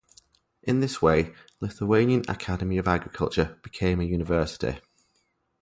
In 0.63 0.79
this 0.79 0.99
way 0.99 1.31
Lithuanian 1.59 2.23
Academy 2.27 2.79
of 2.79 2.87
Agriculture 2.87 3.59
became 3.61 3.99
a 3.99 4.03
university. 4.03 4.79